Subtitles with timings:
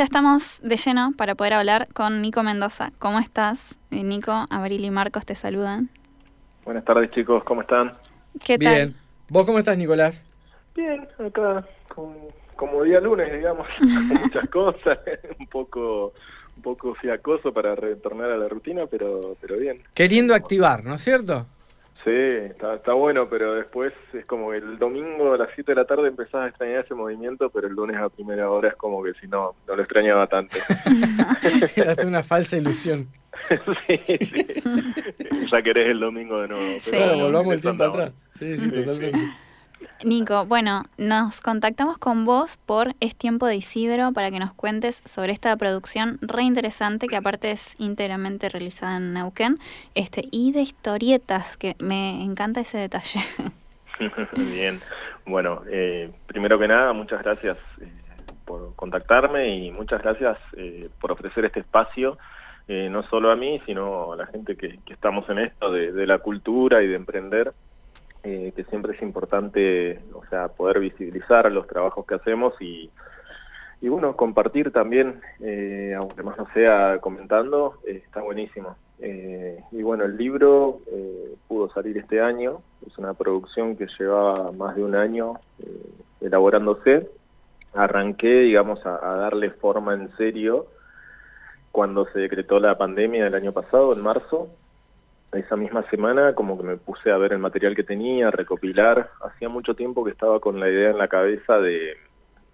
[0.00, 2.92] Ya estamos de lleno para poder hablar con Nico Mendoza.
[3.00, 3.76] ¿Cómo estás?
[3.90, 5.90] Eh, Nico, Abril y Marcos te saludan.
[6.64, 7.98] Buenas tardes chicos, ¿cómo están?
[8.44, 8.74] ¿Qué tal?
[8.76, 8.96] Bien.
[9.28, 10.24] ¿Vos cómo estás, Nicolás?
[10.76, 11.66] Bien, acá
[12.54, 15.00] como día lunes, digamos, con muchas cosas,
[15.40, 16.12] un poco
[16.56, 19.82] un poco fiacoso para retornar a la rutina, pero pero bien.
[19.94, 21.44] Queriendo activar, ¿no es cierto?
[22.08, 25.76] Sí, está, está bueno, pero después es como que el domingo a las 7 de
[25.76, 29.02] la tarde empezás a extrañar ese movimiento, pero el lunes a primera hora es como
[29.02, 30.56] que si no, no lo extrañaba tanto.
[31.76, 33.08] Era una falsa ilusión.
[33.86, 34.46] sí, sí.
[35.50, 36.80] Ya querés el domingo de nuevo.
[36.80, 36.90] Sí.
[36.92, 38.12] pero Claro, volvamos el tiempo atrás.
[38.30, 39.18] Sí, sí, totalmente.
[40.04, 44.96] Nico, bueno, nos contactamos con vos por Es Tiempo de Isidro para que nos cuentes
[44.96, 49.58] sobre esta producción re interesante que aparte es íntegramente realizada en Neuquén
[49.96, 53.20] este, y de historietas, que me encanta ese detalle.
[54.36, 54.80] Bien,
[55.26, 57.90] bueno, eh, primero que nada, muchas gracias eh,
[58.44, 62.18] por contactarme y muchas gracias eh, por ofrecer este espacio,
[62.68, 65.90] eh, no solo a mí, sino a la gente que, que estamos en esto de,
[65.90, 67.52] de la cultura y de emprender,
[68.30, 72.90] eh, que siempre es importante, o sea, poder visibilizar los trabajos que hacemos y,
[73.80, 78.76] bueno, compartir también, eh, aunque más no sea comentando, eh, está buenísimo.
[79.00, 80.80] Y bueno, el libro
[81.46, 85.40] pudo salir este año, es una producción que llevaba más de un año
[86.20, 87.08] elaborándose.
[87.72, 90.66] Arranqué, digamos, a, a darle forma en serio
[91.70, 94.48] cuando se decretó la pandemia el año pasado, en marzo.
[95.32, 99.10] Esa misma semana como que me puse a ver el material que tenía, a recopilar.
[99.20, 101.96] Hacía mucho tiempo que estaba con la idea en la cabeza de,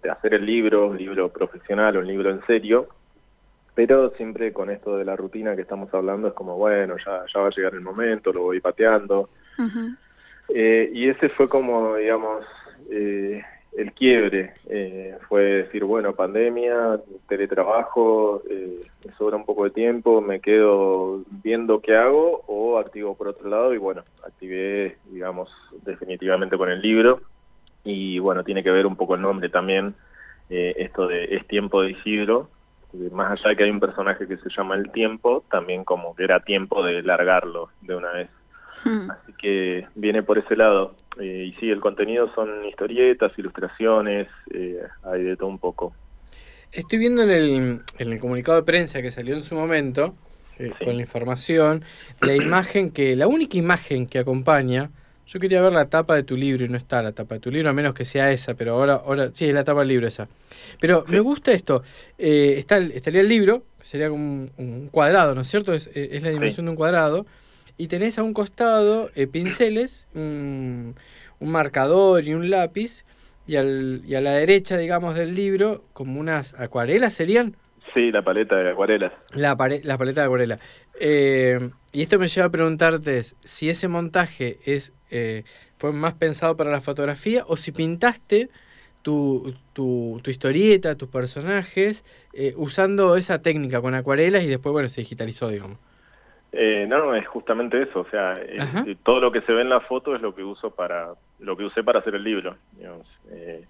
[0.03, 2.89] de hacer el libro, un libro profesional, un libro en serio,
[3.73, 7.39] pero siempre con esto de la rutina que estamos hablando es como, bueno, ya, ya
[7.39, 9.29] va a llegar el momento, lo voy pateando.
[10.49, 12.45] Eh, y ese fue como, digamos,
[12.89, 13.43] eh,
[13.77, 14.53] el quiebre.
[14.67, 21.23] Eh, fue decir, bueno, pandemia, teletrabajo, eh, me sobra un poco de tiempo, me quedo
[21.43, 25.49] viendo qué hago o activo por otro lado y bueno, activé, digamos,
[25.83, 27.21] definitivamente con el libro.
[27.83, 29.93] Y bueno, tiene que ver un poco el nombre también,
[30.49, 32.49] eh, esto de Es tiempo de Isidro,
[33.11, 36.23] más allá de que hay un personaje que se llama El Tiempo, también como que
[36.23, 38.29] era tiempo de largarlo de una vez.
[38.85, 39.11] Mm.
[39.11, 40.95] Así que viene por ese lado.
[41.19, 45.93] Eh, y sí, el contenido son historietas, ilustraciones, eh, hay de todo un poco.
[46.71, 50.15] Estoy viendo en el, en el comunicado de prensa que salió en su momento,
[50.59, 50.85] eh, Sí.
[50.85, 51.83] con la información,
[52.21, 54.89] la imagen que, la única imagen que acompaña,
[55.27, 57.49] yo quería ver la tapa de tu libro y no está la tapa de tu
[57.49, 60.07] libro, a menos que sea esa, pero ahora, ahora sí, es la tapa del libro
[60.07, 60.27] esa.
[60.79, 61.81] Pero me gusta esto,
[62.17, 65.73] eh, está estaría el libro, sería como un, un cuadrado, ¿no es cierto?
[65.73, 67.25] Es, es la dimensión de un cuadrado,
[67.77, 70.95] y tenés a un costado eh, pinceles, un,
[71.39, 73.03] un marcador y un lápiz,
[73.47, 77.55] y, al, y a la derecha, digamos, del libro, como unas acuarelas serían.
[77.93, 79.13] Sí, la paleta de acuarelas.
[79.33, 80.59] La, pare- la paleta de acuarela.
[80.99, 85.43] Eh, y esto me lleva a preguntarte si ese montaje es eh,
[85.77, 88.49] fue más pensado para la fotografía o si pintaste
[89.01, 92.03] tu, tu, tu historieta, tus personajes,
[92.33, 95.77] eh, usando esa técnica con acuarelas y después, bueno, se digitalizó, digamos.
[96.55, 97.99] Eh, no, no, es justamente eso.
[98.01, 98.57] O sea, eh,
[98.87, 101.57] eh, todo lo que se ve en la foto es lo que uso para, lo
[101.57, 102.55] que usé para hacer el libro.
[102.77, 103.05] digamos.
[103.31, 103.63] Eh,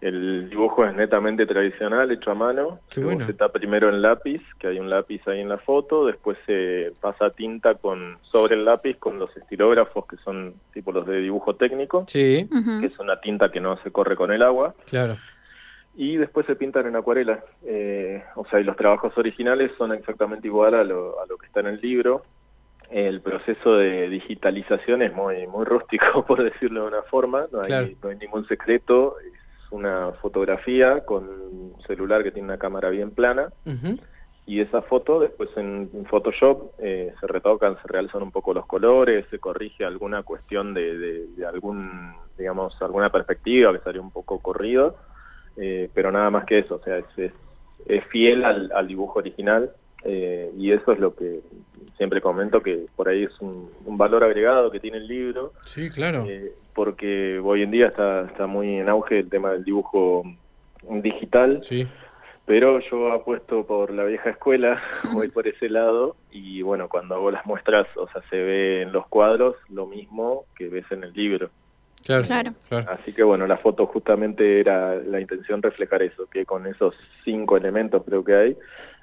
[0.00, 2.80] el dibujo es netamente tradicional, hecho a mano.
[2.88, 3.20] Qué Se bueno.
[3.20, 6.06] boceta primero en lápiz, que hay un lápiz ahí en la foto.
[6.06, 11.06] Después se pasa tinta con sobre el lápiz con los estilógrafos, que son tipo los
[11.06, 12.48] de dibujo técnico, Sí,
[12.80, 14.74] que es una tinta que no se corre con el agua.
[14.90, 15.16] claro.
[15.94, 17.44] Y después se pintan en acuarela.
[17.64, 21.46] Eh, o sea, y los trabajos originales son exactamente igual a lo, a lo que
[21.46, 22.24] está en el libro.
[22.90, 27.46] El proceso de digitalización es muy muy rústico, por decirlo de una forma.
[27.52, 27.88] No hay, Claro.
[28.02, 29.16] no hay ningún secreto.
[29.20, 29.32] Es
[29.72, 33.50] una fotografía con un celular que tiene una cámara bien plana.
[34.44, 38.66] Y esa foto después en, en Photoshop eh, se retocan, se realzan un poco los
[38.66, 44.10] colores, se corrige alguna cuestión de, de- de algún, digamos, alguna perspectiva que salió un
[44.10, 44.96] poco corrido,
[45.56, 47.32] eh, pero nada más que eso, o sea, es, es-
[47.86, 49.72] es fiel al, al dibujo original
[50.04, 51.40] eh, y eso es lo que
[51.96, 55.90] siempre comento que por ahí es un, un valor agregado que tiene el libro, Sí,
[55.90, 56.24] claro.
[56.28, 60.22] eh, porque hoy en día está, está muy en auge el tema del dibujo
[60.90, 61.86] digital Sí.
[62.46, 64.80] pero yo apuesto por la vieja escuela,
[65.12, 68.92] voy por ese lado y bueno, cuando hago las muestras, o sea, se ve en
[68.92, 71.50] los cuadros lo mismo que ves en el libro.
[72.04, 72.24] Claro.
[72.24, 72.54] Claro.
[72.68, 72.90] claro.
[72.90, 76.94] Así que bueno, la foto justamente era la intención reflejar eso, que con esos
[77.24, 78.56] cinco elementos creo que hay,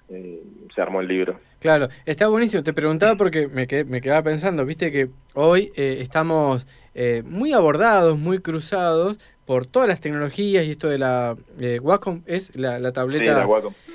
[0.09, 0.41] eh,
[0.73, 1.39] se armó el libro.
[1.59, 2.63] Claro, está buenísimo.
[2.63, 7.53] Te preguntaba porque me, quedé- me quedaba pensando, viste que hoy eh, estamos eh, muy
[7.53, 12.91] abordados, muy cruzados por todas las tecnologías y esto de la eh, Wacom es la,
[12.91, 13.47] tableta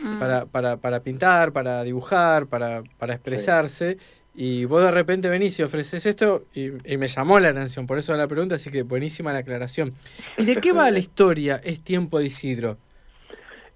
[0.02, 0.18] mm.
[0.18, 3.98] para, para, para, pintar, para dibujar, para, para expresarse.
[4.36, 8.14] Y vos de repente venís y ofreces esto y, me llamó la atención, por eso
[8.14, 9.92] la pregunta, así que buenísima la aclaración.
[10.36, 12.76] ¿Y de qué va la historia Es tiempo de Isidro?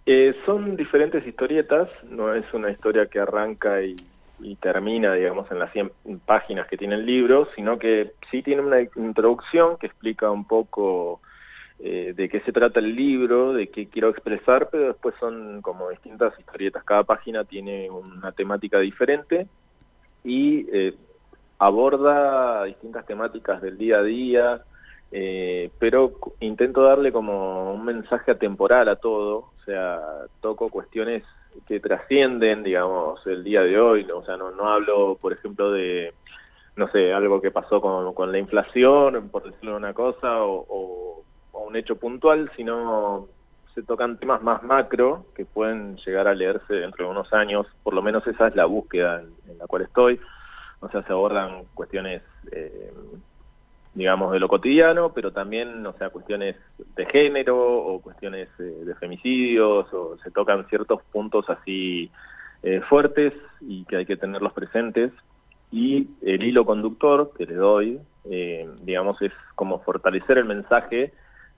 [0.04, 3.96] Eh, son diferentes historietas, no es una historia que arranca y,
[4.60, 5.92] termina, digamos, en las 100
[6.24, 11.20] páginas que tiene el libro, sino que sí tiene una introducción que explica un poco
[11.78, 15.90] eh, de qué se trata el libro, de qué quiero expresar, pero después son como
[15.90, 16.82] distintas historietas.
[16.84, 19.46] Cada página tiene una temática diferente
[20.24, 20.94] y eh,
[21.58, 24.62] aborda distintas temáticas del día a día,
[25.10, 30.00] eh, pero intento darle como un mensaje atemporal a todo, o sea,
[30.40, 31.24] toco cuestiones
[31.66, 36.12] que trascienden, digamos, el día de hoy, o sea, no, hablo, por ejemplo, de,
[36.76, 41.76] no sé, algo que pasó con, con la inflación, por decirlo una cosa, o, un
[41.76, 43.28] hecho puntual, sino
[43.78, 47.94] se tocan temas más macro que pueden llegar a leerse dentro de unos años, por
[47.94, 50.18] lo menos esa es la búsqueda en, la cual estoy,
[50.80, 52.92] o sea, se abordan cuestiones, eh,
[53.94, 56.56] digamos, de lo cotidiano, pero también, o sea, cuestiones
[56.96, 62.10] de género o cuestiones eh, de femicidios, o se tocan ciertos puntos así
[62.64, 65.12] eh, fuertes y que hay que tenerlos presentes,
[65.70, 68.00] y el hilo conductor que le doy,
[68.82, 71.12] digamos, es como fortalecer el mensaje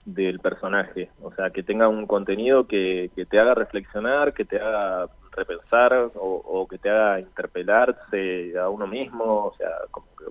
[0.05, 5.09] del personaje, o sea, que tenga un contenido que, te haga reflexionar, que te haga
[5.31, 9.69] repensar o, que te haga interpelarse a uno mismo, o sea,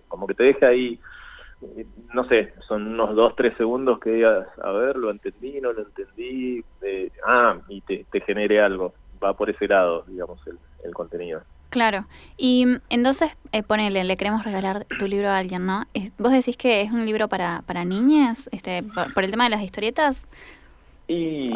[0.08, 1.00] como que, te deje ahí,
[2.12, 5.82] no sé, son unos dos, tres segundos que digas, a ver, lo entendí, no lo
[5.82, 10.40] entendí, eh, ah, y te, te genere algo, va por ese lado, digamos,
[10.82, 11.42] el contenido.
[11.70, 12.04] Claro.
[12.36, 15.84] Y mm, entonces, eh, ponele, le queremos regalar tu libro a alguien, ¿no?
[16.18, 18.82] ¿Vos decís que es un libro para, para niñas, este,
[19.14, 20.28] por, el tema de las historietas?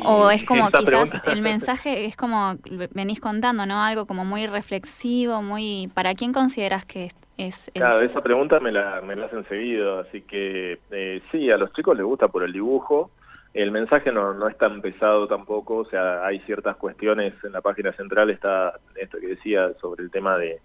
[0.05, 2.57] o es como quizás el mensaje es como
[2.91, 3.85] venís contando, ¿no?
[3.85, 5.89] Algo como muy reflexivo, muy...
[5.95, 7.71] ¿Para quién consideras que es?
[7.73, 11.73] Claro, esa pregunta me la, me la hacen seguido, así que eh, sí, a los
[11.73, 13.11] chicos les gusta por el dibujo,
[13.55, 17.61] el mensaje no, no es tan pesado tampoco, o sea, hay ciertas cuestiones, en la
[17.61, 20.61] página central está esto que decía sobre el tema de,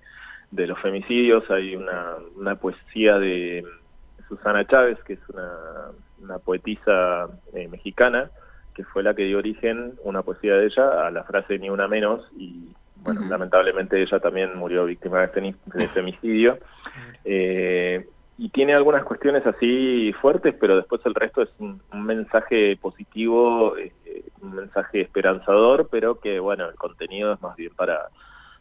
[0.49, 3.63] de los femicidios, hay una, una poesía de
[4.27, 5.51] Susana Chávez, que es una,
[6.21, 8.31] una poetisa eh, mexicana,
[8.73, 11.87] que fue la que dio origen, una poesía de ella, a la frase ni una
[11.87, 16.57] menos, y bueno, lamentablemente ella también murió víctima de, de femicidio.
[17.23, 18.07] Eh,
[18.39, 23.91] y tiene algunas cuestiones así fuertes, pero después el resto es un, mensaje positivo, eh,
[24.41, 28.07] un mensaje esperanzador, pero que bueno, el contenido es más bien para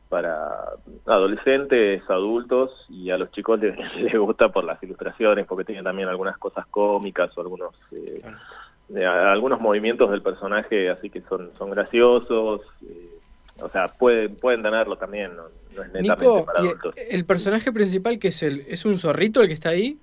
[0.08, 0.72] para
[1.06, 3.76] adolescentes, adultos y a los chicos les,
[4.19, 10.10] gusta por las ilustraciones, porque tiene también algunas cosas cómicas o algunos eh, algunos movimientos
[10.10, 12.62] del personaje así que son, son graciosos.
[12.82, 13.18] Eh,
[13.60, 15.49] o sea, pueden, pueden tenerlo también, no,
[15.82, 16.94] es netamente para adultos.
[16.96, 19.99] El, personaje principal que es el, ¿es un zorrito el que está ahí?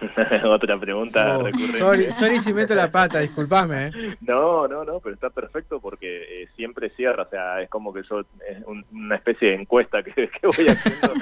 [0.44, 2.10] Otra pregunta oh, recurrente.
[2.10, 3.86] Sorry, si meto la pata, disculpame.
[3.86, 4.16] ¿eh?
[4.20, 8.02] No, no, no, pero está perfecto porque eh, siempre cierra, o sea, es como que
[8.08, 11.12] yo, es una especie de encuesta que, que voy haciendo.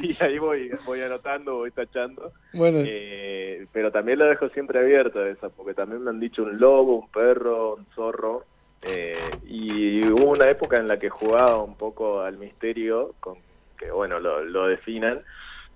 [0.00, 2.32] y ahí voy, voy anotando, voy tachando.
[2.52, 2.82] Bueno.
[2.86, 6.98] Eh, pero también lo dejo siempre abierto esa, porque también me han dicho un lobo,
[6.98, 8.44] un perro, un zorro,
[8.82, 13.36] eh, y hubo una época en la que jugaba un poco al misterio, con
[13.78, 15.20] que bueno, lo, definan,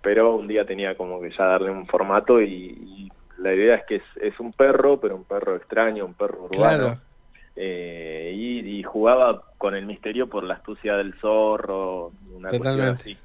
[0.00, 4.02] pero un día tenía como que ya darle un formato y, la idea es que
[4.20, 6.98] es, un perro, pero un perro extraño, un perro urbano.
[7.54, 13.16] Eh, y, jugaba con el misterio por la astucia del zorro, una cuestión así.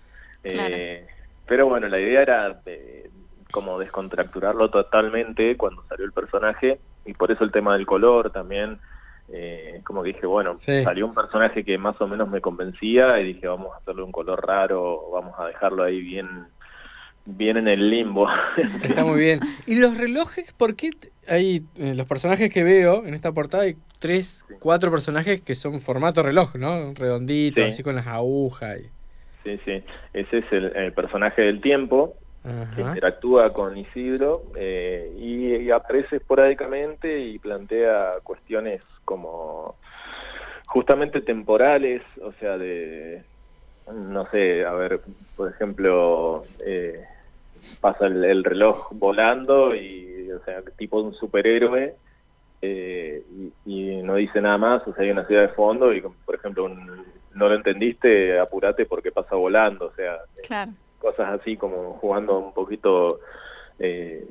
[0.44, 1.08] Eh,
[1.46, 2.62] pero bueno, la idea era
[3.52, 8.80] como descontracturarlo totalmente cuando salió el personaje y por eso el tema del color también
[9.30, 13.34] eh, como que dije, bueno, salió un personaje que más o menos me convencía y
[13.34, 16.48] dije, vamos a hacerle un color raro, vamos a dejarlo ahí bien
[17.26, 18.28] bien en el limbo.
[18.84, 19.40] Está muy bien.
[19.68, 20.54] ¿Y los relojes?
[20.54, 20.90] ¿Por qué
[21.28, 23.64] hay eh, los personajes que veo en esta portada?
[23.64, 26.90] Hay tres, cuatro personajes que son formato reloj, ¿no?
[26.92, 28.80] Redonditos, así con las agujas.
[29.44, 29.84] Sí, sí.
[30.14, 37.38] Ese es el personaje del tiempo que interactúa con Isidro eh, y, aparece esporádicamente y
[37.38, 39.76] plantea cuestiones como
[40.66, 43.24] justamente temporales, o sea, de,
[43.94, 45.02] no sé, a ver,
[45.36, 47.06] por ejemplo, eh,
[47.80, 51.94] pasa el, reloj volando y, o sea, tipo un superhéroe
[52.64, 53.24] eh,
[53.66, 56.68] y, no dice nada más, o sea, hay una ciudad de fondo y, por ejemplo,
[56.70, 60.18] no lo entendiste, apurate porque pasa volando, o sea,
[60.48, 63.20] claro cosas así como jugando un poquito
[63.80, 64.26] eh,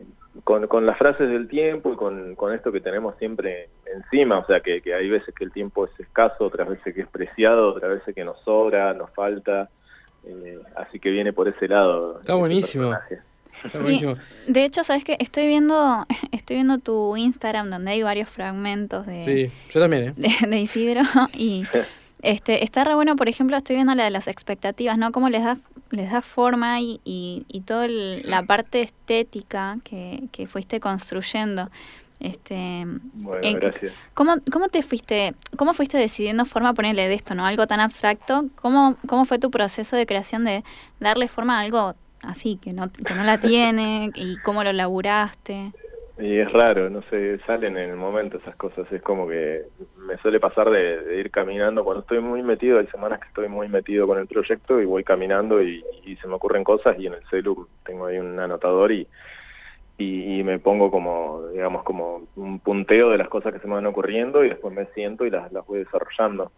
[0.45, 4.47] con, con, las frases del tiempo y con, con, esto que tenemos siempre encima, o
[4.47, 7.71] sea, que, que, hay veces que el tiempo es escaso, otras veces que es preciado,
[7.71, 9.69] otras veces que nos sobra, nos falta,
[10.25, 12.21] eh, así que viene por ese lado.
[12.21, 12.95] Está buenísimo.
[13.65, 14.17] Está buenísimo.
[14.47, 19.23] de hecho, sabes que estoy viendo, estoy viendo tu Instagram donde hay varios fragmentos de,
[19.23, 20.47] sí, yo también, ¿eh?
[20.47, 21.03] de, Isidro
[21.35, 21.65] y
[22.23, 25.13] este está re bueno, por ejemplo, estoy viendo la de las expectativas, ¿no?
[25.13, 25.59] Cómo les da
[25.91, 31.69] les da forma y, y, y toda la parte estética que, que fuiste construyendo.
[32.21, 32.85] Este,
[33.15, 33.93] bueno, gracias.
[34.13, 37.47] ¿cómo, ¿Cómo te fuiste, cómo fuiste decidiendo forma ponerle de esto, no?
[37.47, 38.45] Algo tan abstracto.
[38.57, 40.63] ¿Cómo, cómo fue tu proceso de creación de
[41.01, 45.73] darle forma a algo así, que no, que no la tiene, y cómo lo laburaste?
[46.21, 49.63] Y es raro, no sé, salen en el momento esas cosas, es como que
[49.97, 53.69] me suele pasar de, ir caminando, cuando estoy muy metido, hay semanas que estoy muy
[53.69, 55.83] metido con el proyecto y voy caminando y,
[56.21, 59.07] se me ocurren cosas y en el celu tengo ahí un anotador y,
[59.97, 63.87] y, me pongo como, digamos, como un punteo de las cosas que se me van
[63.87, 66.51] ocurriendo y después me siento y las, las voy desarrollando.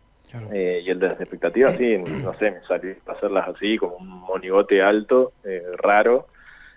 [0.50, 4.08] Eh, y el de las expectativas, sí, no sé, me salió hacerlas así, como un
[4.08, 6.26] monigote alto, eh, raro,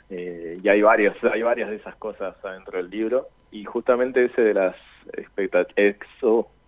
[0.09, 4.41] eh, y hay varias, hay varias de esas cosas adentro del libro, y justamente ese
[4.41, 4.75] de las
[5.13, 5.95] expectativas,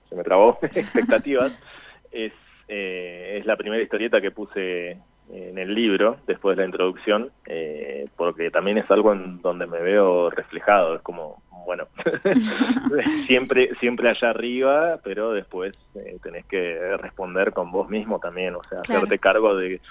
[0.10, 1.52] se me trabó, expectativas,
[2.12, 2.34] es,
[2.68, 4.98] es la primera historieta que puse
[5.30, 7.32] en el libro, después de la introducción,
[8.16, 11.86] porque también es algo en donde me veo reflejado, es como bueno,
[13.28, 18.62] siempre, siempre allá arriba, pero después eh, tenés que responder con vos mismo también, o
[18.64, 19.82] sea, hacerte cargo de,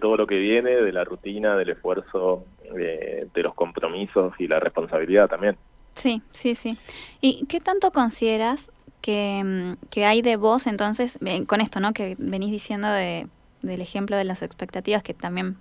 [0.00, 5.28] todo lo que viene, de la rutina, del esfuerzo, de, los compromisos y la responsabilidad
[5.28, 5.56] también.
[5.94, 6.78] Sí, sí, sí.
[7.20, 8.70] ¿Y qué tanto consideras
[9.00, 11.92] que, mm, que hay de vos entonces, con esto, ¿no?
[11.92, 13.26] Que venís diciendo de,
[13.64, 15.56] del ejemplo de las expectativas, que también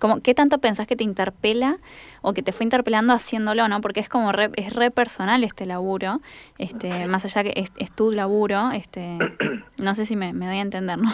[0.00, 1.78] como, ¿Qué tanto pensás que te interpela
[2.22, 3.80] o que te fue interpelando haciéndolo, no?
[3.80, 6.20] Porque es como re, es re personal este laburo,
[6.58, 9.18] este, más allá que es, es tu laburo, este,
[9.82, 11.10] no sé si me, me, doy a entender, ¿no?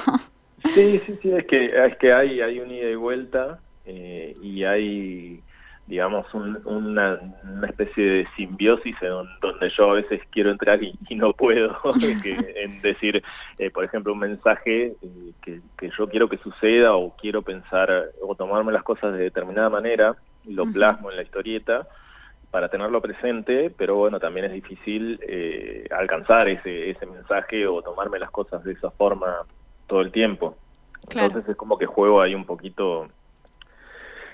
[0.74, 4.64] Sí, sí, sí, es que, es que hay, hay un ida y vuelta eh, y
[4.64, 5.42] hay
[5.92, 9.10] digamos, una, una, especie de simbiosis en
[9.42, 11.78] donde yo a veces quiero entrar y, no puedo,
[12.24, 13.22] en decir,
[13.58, 18.06] eh, por ejemplo, un mensaje eh, que, que, yo quiero que suceda o quiero pensar
[18.22, 21.86] o tomarme las cosas de determinada manera, lo plasmo en la historieta
[22.50, 28.18] para tenerlo presente, pero bueno, también es difícil eh, alcanzar ese, ese mensaje o tomarme
[28.18, 29.44] las cosas de esa forma
[29.86, 30.56] todo el tiempo.
[31.10, 33.08] Entonces es como que juego ahí un poquito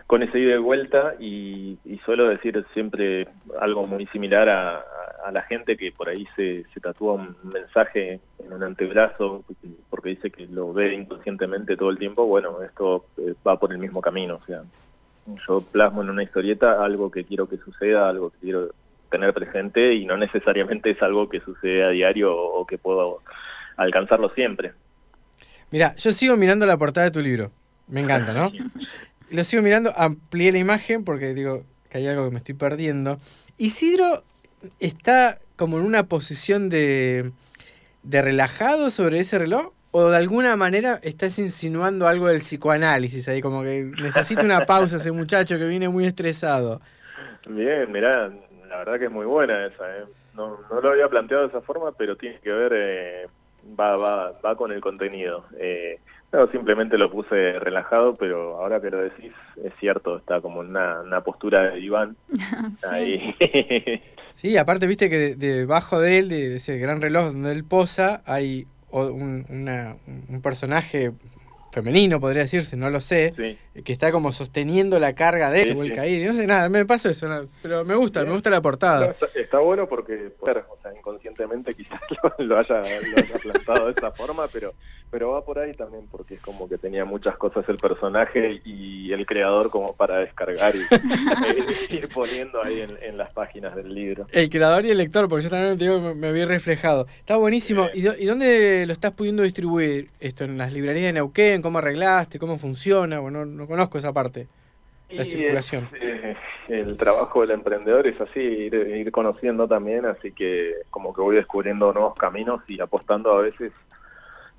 [0.09, 3.29] con ese ida y vuelta y, suelo decir siempre
[3.61, 4.85] algo muy similar a,
[5.31, 9.45] la gente que por ahí se, se, tatúa un mensaje en un antebrazo
[9.91, 13.77] porque dice que lo ve inconscientemente todo el tiempo, bueno, esto eh, va por el
[13.77, 14.63] mismo camino, o sea,
[15.47, 18.71] yo plasmo en una historieta algo que quiero que suceda, algo que quiero
[19.11, 23.21] tener presente y no necesariamente es algo que sucede a diario o, que puedo
[23.77, 24.73] alcanzarlo siempre.
[25.71, 27.51] Mira, yo sigo mirando la portada de tu libro.
[27.89, 28.51] Me encanta, ¿no?
[29.31, 33.19] Lo sigo mirando, amplié la imagen porque digo que hay algo que me estoy perdiendo.
[33.57, 34.23] Isidro
[34.81, 37.33] está como en una posición de,
[38.03, 43.41] de relajado sobre ese reloj o de alguna manera estás insinuando algo del psicoanálisis ahí,
[43.41, 46.81] como que necesita una pausa ese muchacho que viene muy estresado.
[47.49, 48.31] Bien, mirá,
[48.69, 50.05] la verdad que es muy buena esa, ¿eh?
[50.35, 53.27] no, no lo había planteado de esa forma, pero tiene que ver, eh,
[53.79, 55.45] va, va, va con el contenido.
[55.59, 55.99] Eh,
[56.33, 59.33] no, simplemente lo puse relajado, pero ahora que lo decís,
[59.65, 62.17] es cierto, está como en una, postura de Iván.
[62.75, 63.35] sí.
[64.33, 68.67] sí, aparte viste que debajo de él, de ese gran reloj donde él posa, hay
[68.91, 69.47] un,
[70.29, 71.13] un personaje
[71.73, 73.35] femenino, podría decirse, no lo sé,
[73.85, 77.29] que está como sosteniendo la carga de él, sí, No sé, nada, me pasó eso,
[77.63, 79.15] pero me gusta, me gusta la portada.
[79.35, 80.47] está, bueno porque, o
[80.83, 82.01] sea, inconscientemente quizás
[82.39, 84.75] lo, haya, lo plantado de esa forma, pero
[85.11, 89.13] pero va por ahí también porque es como que tenía muchas cosas el personaje y
[89.13, 94.27] el creador como para descargar y e ir poniendo ahí en, las páginas del libro.
[94.33, 97.07] El creador y el lector, porque yo también digo, me, me, había reflejado.
[97.19, 97.89] Está buenísimo.
[97.93, 100.45] ¿Y, dónde lo estás pudiendo distribuir esto?
[100.45, 101.63] ¿En las librerías de Neuquén?
[101.63, 102.39] ¿Cómo arreglaste?
[102.39, 103.19] ¿Cómo funciona?
[103.19, 104.47] Bueno, no, conozco esa parte.
[105.11, 105.89] La circulación.
[106.01, 106.37] Eh,
[106.69, 111.37] el trabajo del emprendedor es así, ir, ir conociendo también, así que como que voy
[111.37, 113.73] descubriendo nuevos caminos y apostando a veces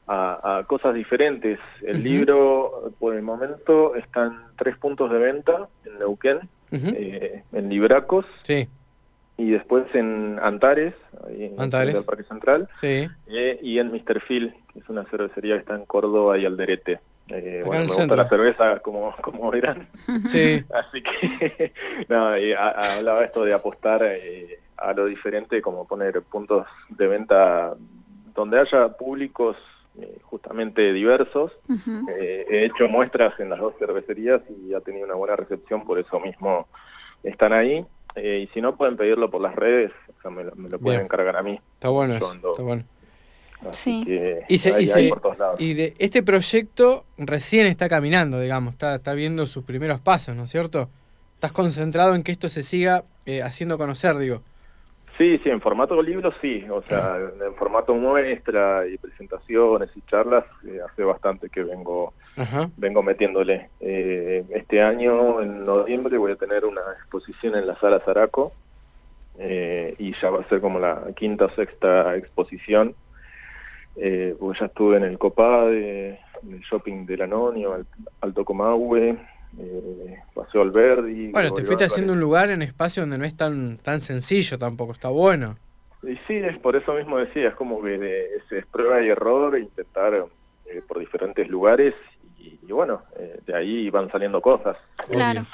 [0.10, 1.60] a, cosas diferentes.
[1.84, 6.40] El libro, por el momento, está en tres puntos de venta en Neuquén,
[6.72, 8.26] eh, en Libracos.
[8.44, 8.68] Sí.
[9.38, 12.68] Y después en Antares, ahí en el Parque Central.
[12.82, 13.08] Sí.
[13.28, 14.22] Eh, y en Mr.
[14.28, 17.00] Phil, que es una cervecería que está en Córdoba y Alderete.
[17.30, 19.88] Eh, bueno, me gusta la cerveza, como, como verán.
[20.30, 20.64] Sí.
[20.74, 21.72] Así que,
[22.10, 27.76] no, hablaba esto de apostar eh, a lo diferente, como poner puntos de venta
[28.34, 29.56] donde haya públicos
[30.24, 31.52] justamente diversos.
[32.10, 36.00] Eh, he hecho muestras en las dos cervecerías y ha tenido una buena recepción, por
[36.00, 36.68] eso mismo
[37.24, 37.86] están ahí.
[38.16, 41.44] y si no, pueden pedirlo por las redes, o sea, me, lo, pueden encargar a
[41.44, 41.60] mí.
[41.76, 42.84] Está bueno eso, está bueno
[43.72, 44.06] sí.
[44.48, 50.44] y, de este proyecto recién está caminando, digamos, está, está viendo sus primeros pasos, ¿no
[50.44, 50.90] es cierto?
[51.36, 54.42] Estás concentrado en que esto se siga eh, haciendo conocer, digo.
[55.20, 60.46] Sí, sí, en formato libro sí, o sea, en formato muestra y presentaciones y charlas
[60.66, 62.14] eh, hace bastante que vengo
[62.78, 63.70] vengo metiéndole.
[63.82, 68.54] Eh, este año, en noviembre, voy a tener una exposición en la Sala Zaraco
[69.38, 72.96] y ya va a ser como la quinta o sexta exposición.
[73.98, 77.86] Eh, ya estuve en el Copade, en el shopping del Anonio,
[78.22, 79.18] Alto Comahue,
[79.58, 81.32] eh, Paseo Alberdi.
[81.32, 84.92] Bueno, te fuiste haciendo un lugar en espacio donde no es tan, tan sencillo tampoco,
[84.94, 85.58] está bueno.
[86.04, 87.96] Y sí, es por eso mismo decía, es como que
[88.52, 90.14] es, prueba y error, intentar
[90.66, 91.94] eh, por diferentes lugares
[92.40, 94.78] y, bueno, eh, de ahí van saliendo cosas.
[95.12, 95.46] Claro.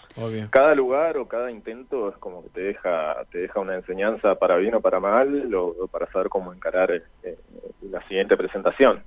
[0.49, 4.57] Cada lugar o cada intento es como que te deja, te deja una enseñanza para
[4.57, 7.37] bien o para mal, o, para saber cómo encarar eh,
[7.81, 9.03] la siguiente presentación.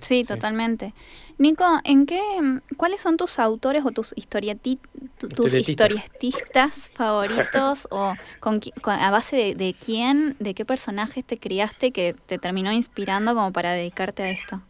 [0.00, 0.92] sí, totalmente.
[1.38, 2.20] Nico, ¿en qué,
[2.76, 4.90] cuáles son tus autores o tus historietistas
[5.34, 11.90] tus historietistas favoritos o con, a base de, de, quién, de qué personajes te criaste
[11.90, 14.62] que te terminó inspirando como para dedicarte a esto?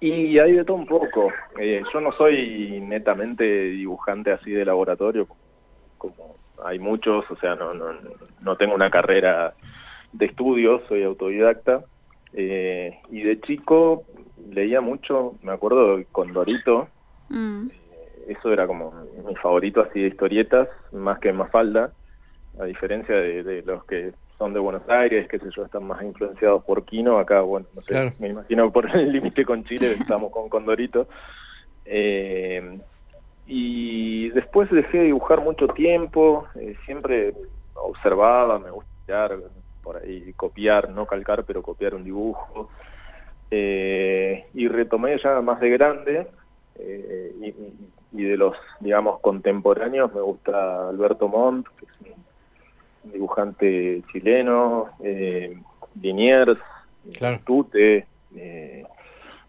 [0.00, 1.32] Y hay de todo un poco.
[1.58, 5.26] Eh, yo no soy netamente dibujante así de laboratorio,
[5.96, 7.86] como hay muchos, o sea, no, no,
[8.40, 9.54] no tengo una carrera
[10.12, 11.84] de estudios, soy autodidacta.
[12.32, 14.04] Eh, y de chico
[14.50, 16.88] leía mucho, me acuerdo con Dorito,
[17.28, 17.68] mm.
[17.68, 18.92] eh, eso era como
[19.26, 21.92] mi favorito así de historietas, más que Mafalda,
[22.60, 26.62] a diferencia de los que son de Buenos Aires, qué sé yo, están más influenciados
[26.62, 30.48] por Quino, acá, bueno, no sé, me imagino por el límite con Chile estamos con
[30.48, 31.08] Condorito.
[31.84, 32.78] Eh,
[33.46, 37.34] y después dejé de dibujar mucho tiempo, eh, siempre
[37.74, 39.30] observaba, me gusta
[39.82, 42.68] por ahí copiar, no calcar, pero copiar un dibujo.
[43.50, 46.28] Eh, y retomé ya más de grande,
[46.78, 47.54] y,
[48.12, 52.27] y, de los, digamos, contemporáneos, me gusta Alberto Montt, que es un
[53.04, 55.56] dibujante chileno, eh,
[56.00, 56.58] Liniers,
[57.44, 58.06] Tute,
[58.36, 58.84] eh,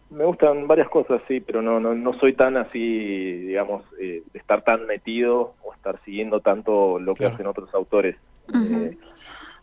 [0.10, 4.40] me gustan varias cosas, sí, pero no, no, no soy tan así, digamos, eh, de
[4.40, 8.16] estar tan metido o estar siguiendo tanto lo que hacen otros autores.
[8.54, 8.98] Eh,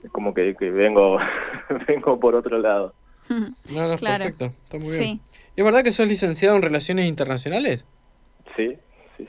[0.04, 1.18] es como que, que vengo,
[1.88, 2.94] vengo por otro lado.
[3.28, 5.20] No, no, perfecto, está muy bien.
[5.56, 7.84] ¿Es verdad que sos licenciado en Relaciones Internacionales?
[8.56, 8.78] Sí,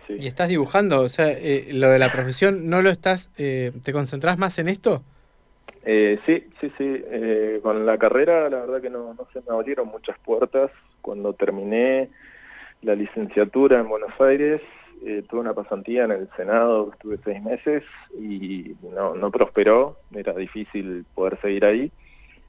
[0.09, 1.01] ¿Y estás dibujando?
[1.01, 4.67] O sea, eh, lo de la profesión, ¿no lo estás, eh, te concentrás más en
[4.67, 5.03] esto?
[5.85, 7.03] Eh, sí, sí, sí.
[7.61, 10.71] con la carrera, la verdad que no, no se me abrieron muchas puertas.
[11.01, 12.09] Cuando terminé
[12.81, 14.61] la licenciatura en Buenos Aires,
[15.29, 17.83] tuve una pasantía en el Senado, estuve seis meses
[18.19, 21.91] y no, no prosperó, era difícil poder seguir ahí.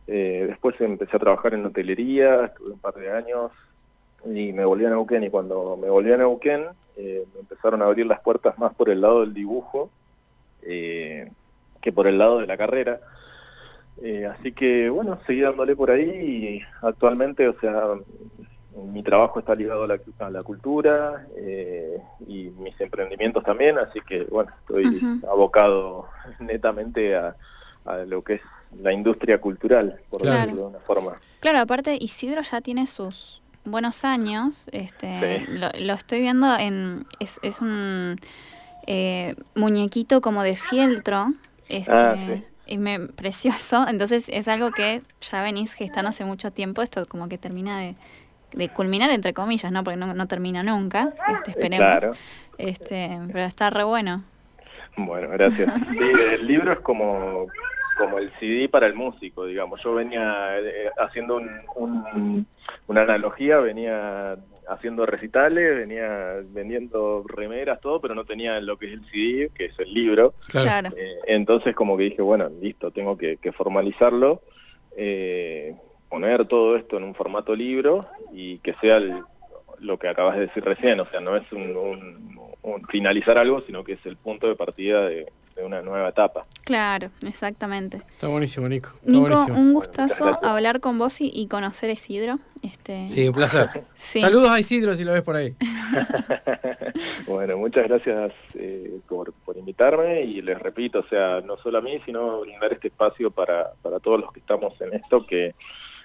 [0.06, 3.52] después empecé a trabajar en hotelería, estuve un par de años
[4.24, 7.86] y me volví a Neuquén y cuando me volví a Neuquén eh, me empezaron a
[7.86, 9.90] abrir las puertas más por el lado del dibujo
[10.62, 11.30] eh,
[11.80, 13.00] que por el lado de la carrera.
[14.02, 17.94] Eh, así que bueno, seguí dándole por ahí y actualmente, o sea,
[18.92, 21.26] mi trabajo está ligado a la, cultura
[22.28, 26.06] y mis emprendimientos también, así que bueno, estoy abocado
[26.38, 27.34] netamente a,
[28.06, 28.42] lo que es
[28.80, 31.18] la industria cultural, por decirlo de una forma.
[31.40, 34.68] Claro, aparte Isidro ya tiene sus buenos años.
[34.72, 37.06] Este, lo, estoy viendo en.
[37.20, 38.16] Es, es un
[38.86, 41.32] eh, muñequito como de fieltro.
[41.68, 42.16] Este, ah,
[42.66, 43.86] y me, precioso.
[43.88, 46.82] Entonces es algo que ya venís gestando hace mucho tiempo.
[46.82, 47.96] Esto como que termina de,
[48.52, 49.84] de culminar, entre comillas, ¿no?
[49.84, 51.12] Porque no, no termina nunca.
[51.28, 52.04] Este, esperemos.
[52.58, 54.24] Este, pero está re bueno.
[54.96, 55.72] Bueno, gracias.
[55.90, 55.98] Sí,
[56.32, 57.46] el libro es como
[57.98, 59.82] como el CD para el músico, digamos.
[59.82, 61.40] Yo venía eh, haciendo
[61.76, 62.46] un,
[62.86, 68.92] una analogía, venía haciendo recitales, venía vendiendo remeras, todo, pero no tenía lo que es
[68.92, 70.34] el CD, que es el libro.
[70.48, 70.90] Claro.
[70.96, 74.42] Eh, entonces como que dije, bueno, listo, tengo que, formalizarlo,
[74.96, 75.74] eh,
[76.08, 79.00] poner todo esto en un formato libro y que sea
[79.80, 82.38] lo que acabas de decir recién, o sea, no es un,
[82.90, 85.26] finalizar algo, sino que es el punto de partida de
[85.68, 86.44] una nueva etapa.
[86.64, 87.98] Claro, exactamente.
[87.98, 88.90] Está buenísimo, Nico.
[89.00, 89.58] Está Nico, buenísimo.
[89.60, 92.38] un gustazo hablar con vos y, y conocer a Isidro.
[92.62, 93.68] Este, Sí, un placer.
[93.96, 94.20] sí.
[94.20, 95.54] Saludos a Isidro si lo ves por ahí.
[97.26, 101.80] Bueno, muchas gracias eh, por, por invitarme y les repito, o sea, no solo a
[101.80, 105.54] mí, sino brindar este espacio para, para todos los que estamos en esto, que,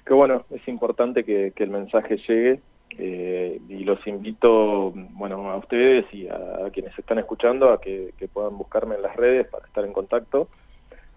[0.06, 2.60] que bueno, es importante que, que el mensaje llegue
[2.98, 8.58] eh, y los invito, bueno, a ustedes y a, quienes están escuchando a que, puedan
[8.58, 10.48] buscarme en las redes para estar en contacto.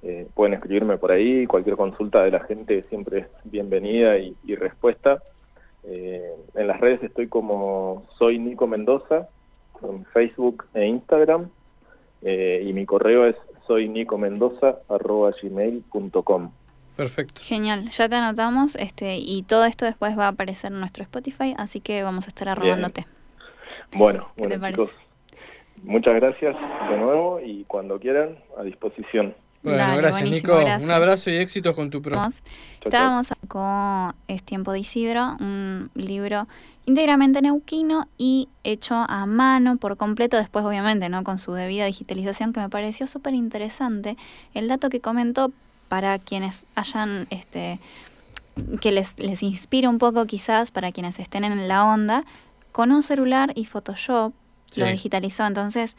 [0.02, 5.22] Eh, pueden escribirme por ahí, cualquier consulta de la gente siempre es bienvenida y, respuesta.
[5.84, 9.28] Eh, en las redes estoy como soy Nico Mendoza,
[9.82, 11.48] en Facebook e Instagram,
[12.22, 13.36] y mi correo es
[13.66, 13.86] soy
[15.42, 16.50] gmail.com
[16.96, 17.42] Perfecto.
[17.44, 21.54] Genial, ya te anotamos este y todo esto después va a aparecer en nuestro Spotify,
[21.58, 23.06] así que vamos a estar arrobándote.
[23.94, 24.82] Bueno, ¿Qué te bueno parece?
[24.82, 24.94] chicos,
[25.82, 26.56] muchas gracias
[26.90, 29.34] de nuevo y cuando quieran, a disposición.
[29.62, 30.56] Bueno, Dale, gracias, Nico.
[30.58, 30.84] gracias.
[30.84, 32.20] Un abrazo y éxitos con tu pro.
[32.84, 36.46] Estábamos con Es tiempo de Isidro, un libro
[36.84, 41.24] íntegramente neuquino y hecho a mano por completo, después obviamente, ¿no?
[41.24, 44.16] Con su debida digitalización que me pareció súper interesante.
[44.54, 45.52] El dato que comentó
[45.88, 47.78] para quienes hayan, este,
[48.80, 52.24] que les, les inspire un poco quizás, para quienes estén en la onda,
[52.72, 54.32] con un celular y Photoshop
[54.74, 55.46] lo digitalizó.
[55.46, 55.96] Entonces,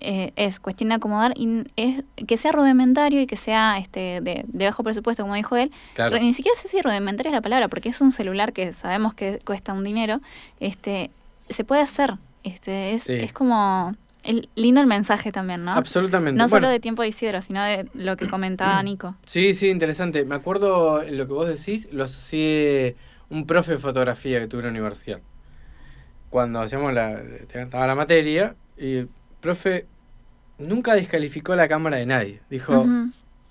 [0.00, 4.44] eh, es cuestión de acomodar y es que sea rudimentario y que sea este de,
[4.46, 5.70] de bajo presupuesto, como dijo él.
[5.94, 6.18] Claro.
[6.18, 9.38] Ni siquiera sé si rudimentaria es la palabra, porque es un celular que sabemos que
[9.44, 10.20] cuesta un dinero.
[10.60, 11.10] Este,
[11.48, 12.14] se puede hacer.
[12.42, 13.14] Este, es, Sí.
[13.14, 15.72] es como el, lindo el mensaje también, ¿no?
[15.72, 16.38] Absolutamente.
[16.38, 19.16] No Bueno, solo de tiempo de Isidro, sino de lo que comentaba Nico.
[19.24, 20.24] Sí, sí, interesante.
[20.24, 22.96] Me acuerdo lo que vos decís, lo asocié
[23.30, 25.20] un profe de fotografía que tuve en la universidad.
[26.30, 29.08] Cuando hacíamos la, estaba la materia, y el
[29.40, 29.86] profe
[30.58, 32.40] nunca descalificó la cámara de nadie.
[32.50, 32.86] Dijo,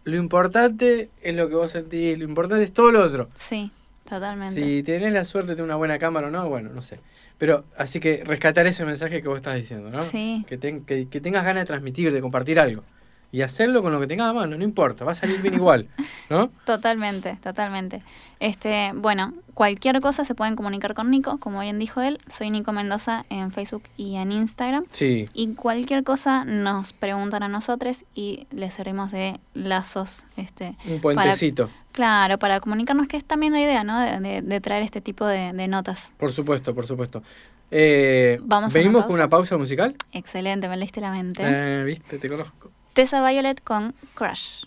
[0.04, 3.30] lo importante es lo que vos sentís, lo importante es todo lo otro.
[3.36, 3.72] Sí,
[4.08, 4.62] totalmente.
[4.62, 7.00] Si tenés la suerte de una buena cámara o no, bueno, no sé.
[7.38, 10.00] Pero así que rescatar ese mensaje que vos estás diciendo, ¿no?
[10.02, 10.46] Sí.
[10.48, 12.84] Que, ten- que, que tengas ganas de transmitir, de compartir algo.
[13.32, 15.88] Y hacerlo con lo que tengas a mano, no importa, va a salir bien igual,
[16.30, 16.52] ¿no?
[16.68, 18.00] Totalmente, totalmente.
[18.40, 22.20] Este, bueno, cualquier cosa se pueden comunicar con Nico, como bien dijo él.
[22.32, 24.86] Soy Nico Mendoza en Facebook y en Instagram.
[24.92, 31.02] Sí, Y cualquier cosa nos preguntan a nosotros y les servimos de lazos, este, un
[31.02, 31.72] puentecito.
[31.94, 33.98] Claro, para comunicarnos, que es también la idea, ¿no?
[34.00, 36.12] De, de- de traer este tipo de, de notas.
[36.18, 37.24] Por supuesto, por supuesto.
[37.72, 39.96] Eh, Vamos una ¿Venimos con una pausa musical?
[40.12, 41.42] Excelente, me leíste la mente.
[41.46, 42.70] Eh, Viste, te conozco.
[42.94, 44.66] Tessa Violet con Crush.